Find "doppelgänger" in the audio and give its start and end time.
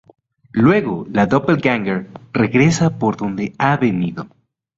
1.27-2.07